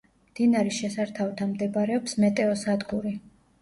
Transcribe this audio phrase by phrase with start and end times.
[0.29, 3.19] მდინარის შესართავთან მდებარეობს მეტეოსადგური.